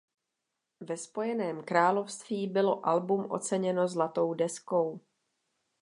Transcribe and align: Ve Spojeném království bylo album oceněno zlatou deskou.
Ve 0.79 0.97
Spojeném 0.97 1.63
království 1.63 2.47
bylo 2.47 2.85
album 2.87 3.31
oceněno 3.31 3.87
zlatou 3.87 4.33
deskou. 4.33 4.99